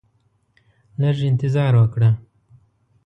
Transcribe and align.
لږ 1.01 1.17
انتظار 1.31 1.73
وکړه 1.81 2.09